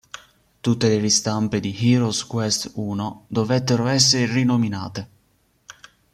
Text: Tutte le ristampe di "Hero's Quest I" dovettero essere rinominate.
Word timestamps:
Tutte 0.61 0.87
le 0.87 0.97
ristampe 0.97 1.59
di 1.59 1.77
"Hero's 1.79 2.25
Quest 2.25 2.73
I" 2.75 3.13
dovettero 3.27 3.85
essere 3.85 4.25
rinominate. 4.33 5.09